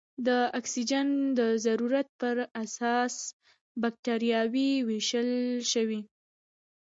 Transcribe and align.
د 0.27 0.29
اکسیجن 0.59 1.07
د 1.39 1.41
ضرورت 1.65 2.07
په 2.19 2.29
اساس 2.63 3.13
بکټریاوې 3.81 4.71
ویشل 4.89 5.29
شوې. 5.71 6.01